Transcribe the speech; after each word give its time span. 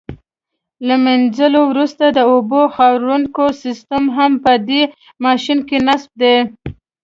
له 0.87 0.95
منځلو 1.05 1.61
وروسته 1.71 2.05
د 2.09 2.19
اوبو 2.31 2.61
خاروونکی 2.75 3.47
سیسټم 3.63 4.03
هم 4.17 4.31
په 4.43 4.53
دې 4.67 4.81
ماشین 5.25 5.59
کې 5.67 5.77
نصب 5.87 6.11
دی. 6.21 6.37